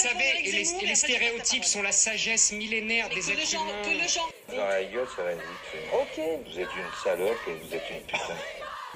savez, 0.00 0.48
et 0.48 0.52
les, 0.52 0.74
et 0.82 0.86
les 0.86 0.94
stéréotypes 0.94 1.64
sont 1.64 1.82
la 1.82 1.92
sagesse 1.92 2.52
millénaire 2.52 3.08
Mais 3.08 3.16
des 3.16 3.20
que 3.20 3.26
le 3.26 3.32
êtres 3.38 3.50
genre, 3.50 3.66
humains. 3.68 3.82
que 3.82 4.02
le 4.02 4.08
genre. 4.08 4.32
Dans 4.48 4.56
la 4.66 4.84
gueule, 4.84 5.08
ça 5.14 5.22
va 5.24 5.34
vite 5.34 5.42
fait. 5.70 5.88
Ok. 5.94 6.46
Vous 6.46 6.58
êtes 6.60 6.68
une 6.76 7.02
salope 7.04 7.38
et 7.48 7.54
vous 7.54 7.74
êtes 7.74 7.90
une 7.90 8.02
putain. 8.06 8.36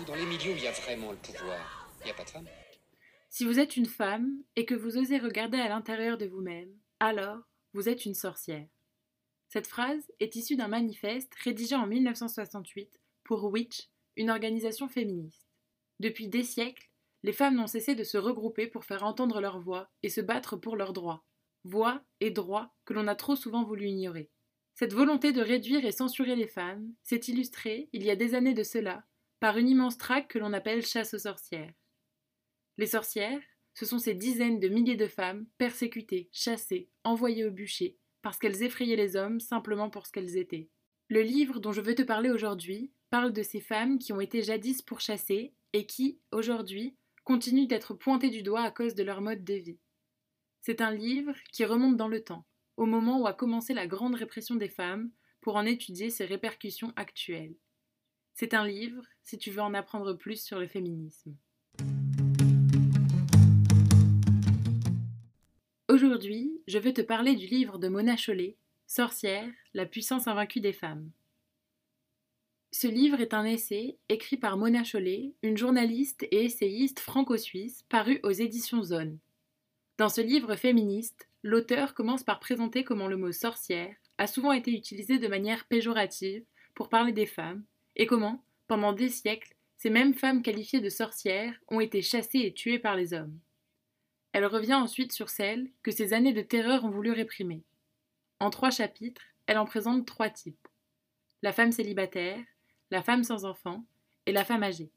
Dans 0.07 0.15
les 0.15 0.27
milieux 0.27 0.53
où 0.53 0.57
il 0.57 0.63
y 0.65 0.67
a 0.67 0.73
vraiment 0.73 1.13
le 1.13 1.19
pouvoir, 1.19 1.89
il 2.01 2.05
n'y 2.07 2.11
a 2.11 2.15
pas 2.15 2.25
de 2.25 2.31
femme. 2.31 2.49
Si 3.31 3.45
vous 3.45 3.59
êtes 3.59 3.77
une 3.77 3.87
femme 3.87 4.31
et 4.57 4.65
que 4.65 4.75
vous 4.75 4.97
osez 4.97 5.19
regarder 5.19 5.59
à 5.59 5.69
l'intérieur 5.69 6.19
de 6.19 6.27
vous-même, 6.27 6.71
alors 7.01 7.39
vous 7.73 7.89
êtes 7.89 8.05
une 8.05 8.15
sorcière. 8.15 8.67
Cette 9.49 9.67
phrase 9.67 10.11
est 10.21 10.35
issue 10.37 10.57
d'un 10.57 10.69
manifeste 10.69 11.33
rédigé 11.43 11.75
en 11.77 11.87
1968 11.87 12.91
pour 13.25 13.45
Witch, 13.45 13.89
une 14.17 14.31
organisation 14.31 14.89
féministe. 14.89 15.47
Depuis 16.01 16.29
des 16.29 16.43
siècles, 16.45 16.89
les 17.25 17.33
femmes 17.33 17.57
n'ont 17.57 17.67
cessé 17.67 17.95
de 17.95 18.05
se 18.05 18.19
regrouper 18.19 18.67
pour 18.67 18.85
faire 18.85 19.03
entendre 19.03 19.41
leur 19.41 19.59
voix 19.59 19.91
et 20.03 20.11
se 20.11 20.21
battre 20.21 20.57
pour 20.57 20.77
leurs 20.77 20.93
droits. 20.93 21.25
Voix 21.65 22.05
et 22.21 22.31
droits 22.31 22.75
que 22.85 22.93
l'on 22.93 23.09
a 23.09 23.15
trop 23.15 23.35
souvent 23.35 23.65
voulu 23.65 23.87
ignorer. 23.87 24.31
Cette 24.75 24.93
volonté 24.93 25.33
de 25.33 25.41
réduire 25.41 25.87
et 25.87 25.91
censurer 25.91 26.37
les 26.37 26.47
femmes 26.47 26.93
s'est 27.03 27.17
illustrée, 27.17 27.89
il 27.95 28.05
y 28.05 28.11
a 28.11 28.17
des 28.17 28.35
années 28.35 28.53
de 28.53 28.63
cela, 28.63 29.07
par 29.41 29.57
une 29.57 29.71
immense 29.71 29.97
traque 29.97 30.29
que 30.29 30.39
l'on 30.39 30.53
appelle 30.53 30.85
chasse 30.85 31.15
aux 31.15 31.19
sorcières. 31.19 31.73
Les 32.77 32.89
sorcières, 32.89 33.41
ce 33.73 33.87
sont 33.87 33.99
ces 33.99 34.15
dizaines 34.15 34.61
de 34.61 34.69
milliers 34.69 34.97
de 34.97 35.07
femmes 35.07 35.47
persécutées, 35.57 36.29
chassées, 36.31 36.91
envoyées 37.05 37.47
au 37.47 37.51
bûcher, 37.51 37.97
parce 38.21 38.37
qu'elles 38.37 38.63
effrayaient 38.63 38.97
les 38.97 39.17
hommes 39.17 39.41
simplement 39.41 39.89
pour 39.89 40.07
ce 40.07 40.13
qu'elles 40.13 40.37
étaient. 40.37 40.69
Le 41.09 41.23
livre 41.23 41.59
dont 41.59 41.73
je 41.73 41.81
veux 41.81 41.95
te 41.95 42.03
parler 42.03 42.29
aujourd'hui 42.29 42.93
parle 43.09 43.33
de 43.33 43.43
ces 43.43 43.61
femmes 43.61 43.99
qui 43.99 44.13
ont 44.13 44.21
été 44.21 44.43
jadis 44.43 44.83
pourchassées 44.83 45.55
et 45.73 45.87
qui, 45.87 46.21
aujourd'hui, 46.31 46.97
continuent 47.25 47.67
d'être 47.67 47.95
pointées 47.95 48.31
du 48.31 48.43
doigt 48.43 48.63
à 48.63 48.71
cause 48.71 48.95
de 48.95 49.03
leur 49.03 49.23
mode 49.23 49.45
de 49.45 49.55
vie. 49.55 49.79
C'est 50.61 50.81
un 50.81 50.93
livre 50.93 51.35
qui 51.53 51.65
remonte 51.65 51.97
dans 51.97 52.09
le 52.09 52.23
temps, 52.23 52.47
au 52.77 52.87
moment 52.87 53.21
où 53.21 53.27
a 53.27 53.33
commencé 53.33 53.75
la 53.75 53.87
grande 53.87 54.15
répression 54.15 54.55
des 54.55 54.69
femmes, 54.69 55.11
pour 55.41 55.57
en 55.57 55.67
étudier 55.67 56.11
ses 56.11 56.25
répercussions 56.25 56.93
actuelles. 56.97 57.55
C'est 58.35 58.55
un 58.55 58.67
livre 58.67 59.05
si 59.23 59.39
tu 59.39 59.51
veux 59.51 59.61
en 59.61 59.75
apprendre 59.75 60.15
plus 60.15 60.43
sur 60.43 60.59
le 60.59 60.67
féminisme. 60.67 61.37
Aujourd'hui, 65.89 66.61
je 66.67 66.79
veux 66.79 66.93
te 66.93 67.03
parler 67.03 67.37
du 67.37 67.47
livre 67.47 67.79
de 67.79 67.89
Mona 67.89 68.17
Chollet, 68.17 68.57
Sorcière, 68.87 69.51
la 69.75 69.87
puissance 69.87 70.27
invaincue 70.27 70.61
des 70.61 70.73
femmes. 70.73 71.11
Ce 72.77 72.89
livre 72.89 73.21
est 73.21 73.35
un 73.35 73.45
essai 73.45 73.99
écrit 74.09 74.37
par 74.37 74.57
Mona 74.57 74.83
Chollet, 74.83 75.33
une 75.45 75.57
journaliste 75.57 76.25
et 76.33 76.45
essayiste 76.45 76.99
franco-suisse 76.99 77.85
paru 77.89 78.19
aux 78.25 78.33
éditions 78.33 78.83
Zone. 78.83 79.21
Dans 79.97 80.09
ce 80.09 80.21
livre 80.21 80.57
féministe, 80.57 81.29
l'auteur 81.45 81.95
commence 81.95 82.25
par 82.25 82.41
présenter 82.41 82.83
comment 82.83 83.07
le 83.07 83.17
mot 83.17 83.31
sorcière 83.31 83.95
a 84.19 84.27
souvent 84.27 84.51
été 84.51 84.73
utilisé 84.73 85.21
de 85.21 85.29
manière 85.29 85.67
péjorative 85.67 86.45
pour 86.75 86.89
parler 86.89 87.13
des 87.13 87.27
femmes 87.27 87.63
et 87.95 88.07
comment, 88.07 88.45
pendant 88.67 88.93
des 88.93 89.09
siècles, 89.09 89.55
ces 89.77 89.89
mêmes 89.89 90.13
femmes 90.13 90.43
qualifiées 90.43 90.81
de 90.81 90.91
sorcières 90.91 91.55
ont 91.69 91.79
été 91.79 92.03
chassées 92.03 92.41
et 92.41 92.55
tuées 92.55 92.81
par 92.81 92.97
les 92.97 93.15
hommes. 93.15 93.39
Elle 94.33 94.47
revient 94.47 94.75
ensuite 94.75 95.13
sur 95.13 95.29
celles 95.29 95.71
que 95.85 95.93
ces 95.93 96.13
années 96.13 96.33
de 96.33 96.43
terreur 96.43 96.85
ont 96.85 96.91
voulu 96.91 97.13
réprimer. 97.13 97.63
En 98.41 98.51
trois 98.51 98.73
chapitres, 98.73 99.23
elle 99.47 99.59
en 99.59 99.65
présente 99.65 100.09
trois 100.09 100.29
types. 100.29 100.67
La 101.41 101.53
femme 101.53 101.71
célibataire, 101.71 102.43
la 102.91 103.03
femme 103.03 103.25
sans 103.25 103.45
enfant 103.45 103.85
et 104.27 104.33
la 104.33 104.45
femme 104.45 104.63
âgée. 104.63 104.91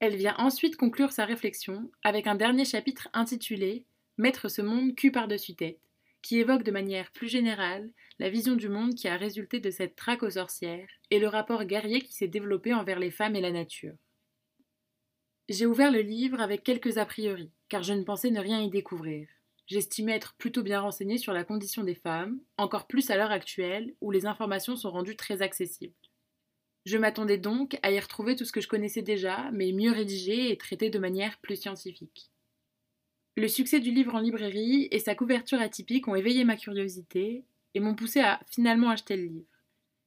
Elle 0.00 0.16
vient 0.16 0.34
ensuite 0.38 0.76
conclure 0.76 1.12
sa 1.12 1.24
réflexion 1.24 1.90
avec 2.02 2.26
un 2.26 2.34
dernier 2.34 2.64
chapitre 2.64 3.08
intitulé 3.12 3.84
Mettre 4.18 4.48
ce 4.48 4.60
monde 4.60 4.94
cul 4.94 5.12
par-dessus 5.12 5.54
tête, 5.54 5.80
qui 6.20 6.38
évoque 6.38 6.62
de 6.62 6.70
manière 6.70 7.10
plus 7.12 7.28
générale 7.28 7.90
la 8.18 8.28
vision 8.28 8.54
du 8.54 8.68
monde 8.68 8.94
qui 8.94 9.08
a 9.08 9.16
résulté 9.16 9.60
de 9.60 9.70
cette 9.70 9.96
traque 9.96 10.22
aux 10.22 10.30
sorcières 10.30 10.90
et 11.10 11.18
le 11.18 11.28
rapport 11.28 11.64
guerrier 11.64 12.02
qui 12.02 12.12
s'est 12.12 12.28
développé 12.28 12.74
envers 12.74 12.98
les 12.98 13.10
femmes 13.10 13.34
et 13.34 13.40
la 13.40 13.50
nature. 13.50 13.94
J'ai 15.48 15.66
ouvert 15.66 15.90
le 15.90 16.02
livre 16.02 16.40
avec 16.40 16.62
quelques 16.62 16.98
a 16.98 17.06
priori, 17.06 17.50
car 17.68 17.82
je 17.82 17.94
ne 17.94 18.04
pensais 18.04 18.30
ne 18.30 18.40
rien 18.40 18.60
y 18.60 18.68
découvrir. 18.68 19.26
J'estimais 19.66 20.12
être 20.12 20.34
plutôt 20.34 20.62
bien 20.62 20.80
renseignée 20.80 21.16
sur 21.16 21.32
la 21.32 21.44
condition 21.44 21.82
des 21.82 21.94
femmes, 21.94 22.40
encore 22.56 22.86
plus 22.86 23.10
à 23.10 23.16
l'heure 23.16 23.30
actuelle 23.30 23.94
où 24.00 24.10
les 24.10 24.26
informations 24.26 24.76
sont 24.76 24.90
rendues 24.90 25.16
très 25.16 25.42
accessibles. 25.42 25.94
Je 26.86 26.96
m'attendais 26.96 27.38
donc 27.38 27.78
à 27.82 27.90
y 27.90 28.00
retrouver 28.00 28.36
tout 28.36 28.44
ce 28.44 28.52
que 28.52 28.60
je 28.60 28.68
connaissais 28.68 29.02
déjà, 29.02 29.50
mais 29.52 29.72
mieux 29.72 29.92
rédigé 29.92 30.50
et 30.50 30.56
traité 30.56 30.90
de 30.90 30.98
manière 30.98 31.38
plus 31.38 31.56
scientifique. 31.56 32.30
Le 33.36 33.48
succès 33.48 33.80
du 33.80 33.90
livre 33.90 34.14
en 34.14 34.20
librairie 34.20 34.88
et 34.90 34.98
sa 34.98 35.14
couverture 35.14 35.60
atypique 35.60 36.08
ont 36.08 36.14
éveillé 36.14 36.44
ma 36.44 36.56
curiosité 36.56 37.44
et 37.74 37.80
m'ont 37.80 37.94
poussé 37.94 38.20
à 38.20 38.40
finalement 38.50 38.90
acheter 38.90 39.16
le 39.16 39.24
livre. 39.24 39.46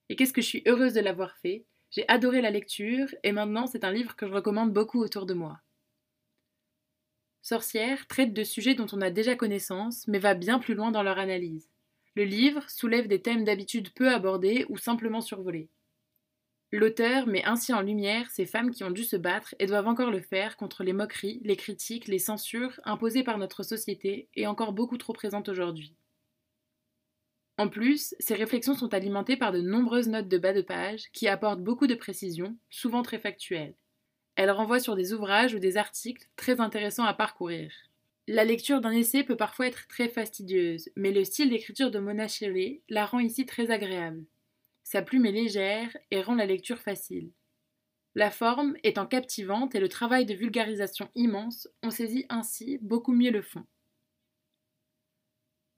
Et 0.10 0.16
qu'est-ce 0.16 0.34
que 0.34 0.42
je 0.42 0.48
suis 0.48 0.64
heureuse 0.68 0.94
de 0.94 1.00
l'avoir 1.00 1.38
fait, 1.38 1.66
j'ai 1.90 2.08
adoré 2.10 2.42
la 2.42 2.52
lecture 2.52 3.08
et 3.24 3.32
maintenant 3.32 3.68
c'est 3.68 3.84
un 3.84 3.92
livre 3.92 4.16
que 4.16 4.28
je 4.28 4.34
recommande 4.34 4.74
beaucoup 4.74 5.00
autour 5.00 5.26
de 5.26 5.34
moi. 5.34 5.62
Sorcière 7.42 8.08
traite 8.08 8.34
de 8.34 8.44
sujets 8.44 8.74
dont 8.74 8.88
on 8.94 9.02
a 9.02 9.12
déjà 9.12 9.36
connaissance, 9.36 10.08
mais 10.08 10.20
va 10.20 10.34
bien 10.34 10.60
plus 10.60 10.76
loin 10.76 10.92
dans 10.92 11.04
leur 11.04 11.20
analyse. 11.20 11.70
Le 12.16 12.24
livre 12.24 12.70
soulève 12.70 13.08
des 13.08 13.22
thèmes 13.22 13.44
d'habitude 13.44 13.94
peu 13.94 14.10
abordés 14.10 14.66
ou 14.70 14.78
simplement 14.78 15.22
survolés. 15.22 15.70
L'auteur 16.76 17.28
met 17.28 17.46
ainsi 17.46 17.72
en 17.72 17.82
lumière 17.82 18.32
ces 18.32 18.48
femmes 18.48 18.72
qui 18.72 18.84
ont 18.84 18.90
dû 18.90 19.04
se 19.04 19.16
battre 19.16 19.54
et 19.60 19.68
doivent 19.68 19.88
encore 19.88 20.10
le 20.10 20.22
faire 20.22 20.58
contre 20.58 20.84
les 20.84 20.92
moqueries, 20.92 21.40
les 21.44 21.56
critiques, 21.56 22.08
les 22.08 22.18
censures 22.18 22.80
imposées 22.84 23.22
par 23.22 23.38
notre 23.38 23.62
société 23.62 24.28
et 24.34 24.48
encore 24.48 24.74
beaucoup 24.74 24.98
trop 24.98 25.14
présentes 25.14 25.50
aujourd'hui. 25.50 25.94
En 27.60 27.70
plus, 27.70 28.16
ces 28.18 28.34
réflexions 28.34 28.74
sont 28.74 28.92
alimentées 28.96 29.38
par 29.38 29.52
de 29.52 29.62
nombreuses 29.62 30.08
notes 30.08 30.28
de 30.28 30.40
bas 30.40 30.52
de 30.52 30.64
page 30.64 31.12
qui 31.14 31.28
apportent 31.28 31.62
beaucoup 31.62 31.86
de 31.86 31.94
précisions, 31.94 32.58
souvent 32.72 33.04
très 33.04 33.20
factuelles. 33.20 33.76
Elles 34.36 34.50
renvoient 34.50 34.80
sur 34.80 34.96
des 34.96 35.14
ouvrages 35.14 35.54
ou 35.54 35.60
des 35.60 35.78
articles 35.78 36.28
très 36.38 36.60
intéressants 36.60 37.06
à 37.06 37.14
parcourir. 37.14 37.72
La 38.28 38.46
lecture 38.46 38.82
d'un 38.82 38.90
essai 38.90 39.24
peut 39.24 39.38
parfois 39.38 39.68
être 39.68 39.88
très 39.88 40.10
fastidieuse, 40.10 40.90
mais 40.96 41.12
le 41.12 41.24
style 41.24 41.52
d'écriture 41.52 41.92
de 41.92 42.00
Mona 42.00 42.28
Chollet 42.28 42.82
la 42.90 43.06
rend 43.06 43.20
ici 43.20 43.46
très 43.46 43.70
agréable. 43.70 44.24
Sa 44.94 45.02
plume 45.02 45.26
est 45.26 45.32
légère 45.32 45.98
et 46.12 46.22
rend 46.22 46.36
la 46.36 46.46
lecture 46.46 46.78
facile. 46.78 47.32
La 48.14 48.30
forme 48.30 48.78
étant 48.84 49.08
captivante 49.08 49.74
et 49.74 49.80
le 49.80 49.90
travail 49.90 50.28
de 50.28 50.36
vulgarisation 50.36 51.10
immense, 51.16 51.68
on 51.82 51.90
saisit 51.90 52.28
ainsi 52.30 52.78
beaucoup 52.80 53.12
mieux 53.12 53.32
le 53.32 53.42
fond. 53.42 53.66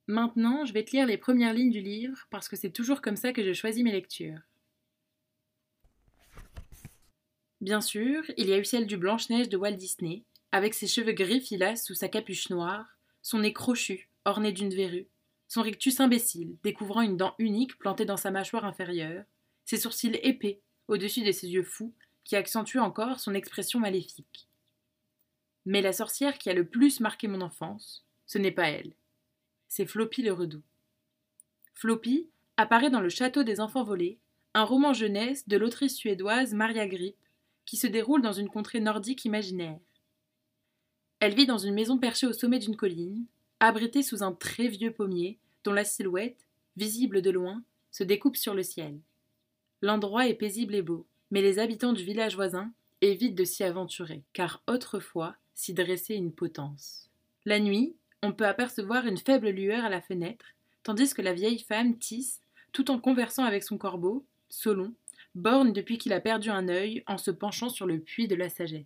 Maintenant, 0.08 0.66
je 0.66 0.74
vais 0.74 0.84
te 0.84 0.92
lire 0.92 1.06
les 1.06 1.18
premières 1.18 1.54
lignes 1.54 1.72
du 1.72 1.80
livre 1.80 2.28
parce 2.30 2.50
que 2.50 2.58
c'est 2.58 2.74
toujours 2.74 3.02
comme 3.02 3.16
ça 3.16 3.32
que 3.32 3.42
je 3.42 3.54
choisis 3.54 3.86
mes 3.86 3.94
lectures. 3.94 4.42
Bien 7.62 7.80
sûr, 7.80 8.22
il 8.36 8.50
y 8.50 8.52
a 8.52 8.58
eu 8.58 8.66
celle 8.66 8.86
du 8.86 8.98
Blanche-Neige 8.98 9.48
de 9.48 9.56
Walt 9.56 9.78
Disney, 9.78 10.26
avec 10.52 10.74
ses 10.74 10.88
cheveux 10.88 11.14
gris 11.14 11.40
filasse 11.40 11.86
sous 11.86 11.96
sa 11.96 12.10
capuche 12.10 12.50
noire, 12.50 12.98
son 13.22 13.40
nez 13.40 13.54
crochu, 13.54 14.10
orné 14.26 14.52
d'une 14.52 14.74
verrue, 14.74 15.08
son 15.56 15.62
rictus 15.62 16.02
imbécile, 16.02 16.58
découvrant 16.66 17.00
une 17.00 17.16
dent 17.16 17.34
unique 17.40 17.80
plantée 17.80 18.04
dans 18.04 18.18
sa 18.18 18.30
mâchoire 18.30 18.66
inférieure, 18.66 19.24
ses 19.64 19.78
sourcils 19.78 20.20
épais 20.22 20.60
au-dessus 20.90 21.24
de 21.24 21.32
ses 21.32 21.48
yeux 21.48 21.64
fous, 21.64 21.94
qui 22.26 22.36
accentuent 22.36 22.80
encore 22.80 23.22
son 23.22 23.34
expression 23.34 23.80
maléfique. 23.80 24.50
Mais 25.66 25.82
la 25.82 25.94
sorcière 25.94 26.40
qui 26.40 26.50
a 26.50 26.54
le 26.54 26.68
plus 26.68 27.00
marqué 27.00 27.30
mon 27.30 27.40
enfance, 27.40 28.06
ce 28.26 28.38
n'est 28.38 28.52
pas 28.52 28.68
elle. 28.68 28.96
C'est 29.70 29.86
Floppy 29.86 30.24
le 30.24 30.34
Redoux. 30.34 30.62
Floppy 31.74 32.28
apparaît 32.58 32.90
dans 32.90 33.00
Le 33.00 33.08
Château 33.08 33.44
des 33.44 33.62
Enfants 33.62 33.86
Volés, 33.86 34.20
un 34.56 34.66
roman 34.66 34.92
jeunesse 34.92 35.48
de 35.48 35.56
l'autrice 35.56 35.96
suédoise 35.96 36.54
Maria 36.54 36.86
Grip, 36.86 37.16
qui 37.64 37.78
se 37.78 37.88
déroule 37.88 38.22
dans 38.22 38.34
une 38.34 38.50
contrée 38.50 38.82
nordique 38.82 39.24
imaginaire. 39.24 39.80
Elle 41.22 41.34
vit 41.34 41.46
dans 41.46 41.60
une 41.60 41.76
maison 41.76 41.98
perchée 41.98 42.28
au 42.28 42.34
sommet 42.34 42.60
d'une 42.60 42.76
colline, 42.76 43.26
abritée 43.62 44.04
sous 44.04 44.22
un 44.22 44.34
très 44.34 44.68
vieux 44.68 44.92
pommier 44.92 45.40
dont 45.66 45.74
la 45.74 45.84
silhouette, 45.84 46.48
visible 46.78 47.22
de 47.22 47.32
loin, 47.32 47.64
se 47.92 48.04
découpe 48.04 48.38
sur 48.38 48.54
le 48.54 48.64
ciel. 48.64 49.00
L'endroit 49.82 50.28
est 50.28 50.36
paisible 50.36 50.76
et 50.76 50.82
beau, 50.82 51.06
mais 51.32 51.42
les 51.42 51.60
habitants 51.60 51.94
du 51.94 52.04
village 52.04 52.36
voisin 52.36 52.72
évitent 53.02 53.36
de 53.36 53.44
s'y 53.44 53.64
aventurer, 53.64 54.24
car 54.32 54.64
autrefois 54.68 55.36
s'y 55.54 55.74
dressait 55.74 56.16
une 56.16 56.32
potence. 56.32 57.10
La 57.46 57.60
nuit, 57.60 57.96
on 58.22 58.32
peut 58.32 58.48
apercevoir 58.48 59.06
une 59.06 59.18
faible 59.18 59.50
lueur 59.50 59.84
à 59.84 59.90
la 59.90 60.02
fenêtre, 60.02 60.46
tandis 60.84 61.14
que 61.14 61.22
la 61.22 61.34
vieille 61.34 61.60
femme 61.60 61.98
tisse, 61.98 62.42
tout 62.72 62.92
en 62.92 63.00
conversant 63.00 63.44
avec 63.44 63.64
son 63.64 63.78
corbeau, 63.78 64.26
Solon, 64.50 64.94
borgne 65.34 65.74
depuis 65.74 65.98
qu'il 65.98 66.14
a 66.14 66.22
perdu 66.22 66.50
un 66.50 66.70
œil 66.70 67.04
en 67.08 67.18
se 67.18 67.32
penchant 67.32 67.70
sur 67.70 67.86
le 67.86 68.00
puits 68.00 68.28
de 68.28 68.36
la 68.36 68.50
sagesse. 68.50 68.86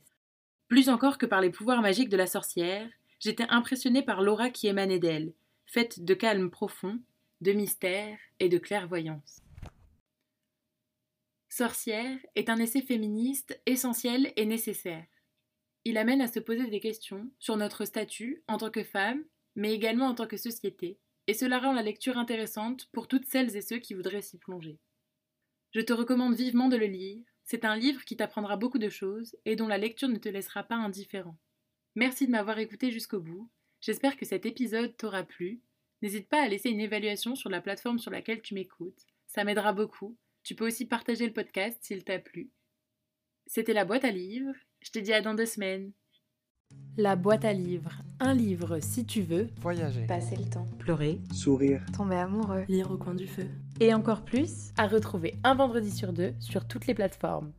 Plus 0.68 0.90
encore 0.90 1.18
que 1.18 1.26
par 1.26 1.42
les 1.42 1.50
pouvoirs 1.50 1.82
magiques 1.82 2.10
de 2.10 2.18
la 2.18 2.28
sorcière, 2.28 2.88
j'étais 3.20 3.48
impressionné 3.50 4.02
par 4.02 4.22
l'aura 4.22 4.50
qui 4.50 4.68
émanait 4.68 5.00
d'elle, 5.00 5.34
faite 5.72 6.04
de 6.04 6.16
calme 6.16 6.50
profond, 6.50 7.00
de 7.42 7.52
mystère 7.52 8.18
et 8.40 8.50
de 8.50 8.58
clairvoyance. 8.58 9.42
Sorcière 11.48 12.18
est 12.36 12.50
un 12.50 12.58
essai 12.58 12.82
féministe 12.82 13.62
essentiel 13.68 14.34
et 14.36 14.46
nécessaire. 14.46 15.06
Il 15.86 15.98
amène 15.98 16.22
à 16.22 16.28
se 16.28 16.40
poser 16.40 16.68
des 16.68 16.80
questions 16.80 17.30
sur 17.38 17.56
notre 17.56 17.86
statut 17.86 18.44
en 18.48 18.58
tant 18.58 18.72
que 18.72 18.84
femme 18.84 19.24
mais 19.56 19.74
également 19.74 20.08
en 20.08 20.16
tant 20.16 20.28
que 20.28 20.38
société, 20.38 20.98
et 21.28 21.34
cela 21.34 21.60
rend 21.60 21.74
la 21.74 21.84
lecture 21.84 22.18
intéressante 22.18 22.88
pour 22.92 23.08
toutes 23.08 23.26
celles 23.26 23.56
et 23.56 23.62
ceux 23.62 23.80
qui 23.80 23.94
voudraient 23.94 24.22
s'y 24.22 24.38
plonger. 24.38 24.80
Je 25.72 25.82
te 25.82 25.94
recommande 25.94 26.36
vivement 26.36 26.70
de 26.70 26.78
le 26.78 26.86
lire, 26.86 27.26
c'est 27.44 27.66
un 27.66 27.76
livre 27.76 28.06
qui 28.06 28.16
t'apprendra 28.16 28.58
beaucoup 28.58 28.80
de 28.80 28.90
choses 28.90 29.36
et 29.46 29.56
dont 29.56 29.68
la 29.68 29.78
lecture 29.78 30.08
ne 30.08 30.18
te 30.18 30.30
laissera 30.30 30.64
pas 30.64 30.76
indifférent. 30.76 31.38
Merci 31.96 32.26
de 32.26 32.32
m'avoir 32.32 32.58
écouté 32.58 32.90
jusqu'au 32.90 33.20
bout, 33.20 33.50
j'espère 33.82 34.18
que 34.18 34.26
cet 34.26 34.46
épisode 34.46 34.96
t'aura 34.98 35.24
plu. 35.24 35.62
N'hésite 36.02 36.30
pas 36.30 36.42
à 36.42 36.48
laisser 36.48 36.70
une 36.70 36.80
évaluation 36.80 37.36
sur 37.36 37.50
la 37.50 37.62
plateforme 37.62 38.00
sur 38.00 38.12
laquelle 38.12 38.42
tu 38.42 38.54
m'écoutes, 38.54 39.06
ça 39.28 39.44
m'aidera 39.44 39.74
beaucoup. 39.74 40.18
Tu 40.44 40.56
peux 40.56 40.66
aussi 40.66 40.86
partager 40.86 41.26
le 41.28 41.34
podcast 41.34 41.78
s'il 41.82 42.04
t'a 42.04 42.20
plu. 42.20 42.52
C'était 43.46 43.74
la 43.74 43.86
boîte 43.86 44.06
à 44.06 44.12
livres, 44.12 44.54
je 44.82 44.92
te 44.92 45.00
dis 45.00 45.14
à 45.14 45.22
dans 45.22 45.34
deux 45.34 45.46
semaines. 45.46 45.92
La 46.98 47.16
boîte 47.16 47.46
à 47.46 47.54
livres, 47.54 48.02
un 48.20 48.34
livre 48.34 48.80
si 48.80 49.06
tu 49.06 49.22
veux. 49.22 49.48
Voyager. 49.62 50.06
Passer 50.06 50.36
le 50.36 50.50
temps. 50.50 50.68
Pleurer. 50.80 51.20
Sourire. 51.34 51.82
Tomber 51.96 52.18
amoureux. 52.18 52.66
Lire 52.68 52.92
au 52.92 52.98
coin 52.98 53.16
du 53.16 53.28
feu. 53.28 53.48
Et 53.80 53.94
encore 53.94 54.24
plus, 54.24 54.72
à 54.78 54.88
retrouver 54.88 55.36
un 55.44 55.56
vendredi 55.56 55.92
sur 55.92 56.14
deux 56.14 56.34
sur 56.40 56.68
toutes 56.68 56.88
les 56.88 56.94
plateformes. 56.94 57.54